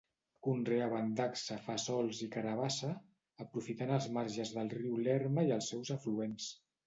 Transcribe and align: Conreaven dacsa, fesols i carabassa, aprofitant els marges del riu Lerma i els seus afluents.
Conreaven 0.45 1.09
dacsa, 1.19 1.57
fesols 1.65 2.21
i 2.27 2.29
carabassa, 2.37 2.89
aprofitant 3.45 3.93
els 3.99 4.09
marges 4.15 4.53
del 4.57 4.75
riu 4.79 4.97
Lerma 5.09 5.47
i 5.51 5.53
els 5.59 5.69
seus 5.75 5.93
afluents. 5.97 6.49